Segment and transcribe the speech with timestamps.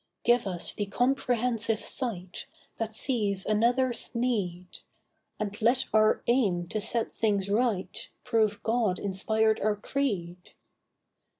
[0.23, 2.47] Give us the comprehensive sight
[2.79, 4.79] That sees another's need;
[5.39, 10.55] And let our aim to set things right Prove God inspired our creed.